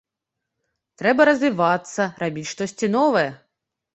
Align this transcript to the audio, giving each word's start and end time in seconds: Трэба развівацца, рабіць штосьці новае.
Трэба 1.01 1.21
развівацца, 1.29 2.07
рабіць 2.23 2.47
штосьці 2.53 2.87
новае. 2.97 3.27